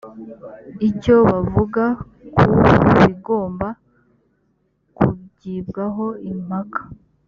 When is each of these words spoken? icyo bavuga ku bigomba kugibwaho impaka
icyo 0.89 1.15
bavuga 1.29 1.83
ku 2.35 2.49
bigomba 2.99 3.67
kugibwaho 4.97 6.05
impaka 6.31 6.81